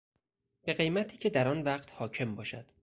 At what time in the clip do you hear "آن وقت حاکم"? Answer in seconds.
1.47-2.35